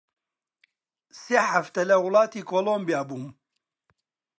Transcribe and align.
سێ 1.21 1.37
حەفتە 1.51 1.81
لە 1.89 1.95
وڵاتی 2.03 2.47
کۆڵۆمبیا 2.49 3.01
بووم 3.09 3.25